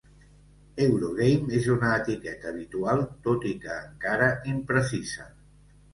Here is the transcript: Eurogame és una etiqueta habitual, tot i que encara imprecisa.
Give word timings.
Eurogame 0.85 1.51
és 1.59 1.67
una 1.75 1.91
etiqueta 1.97 2.49
habitual, 2.53 3.03
tot 3.29 3.45
i 3.53 3.53
que 3.67 3.73
encara 3.83 4.31
imprecisa. 4.55 5.29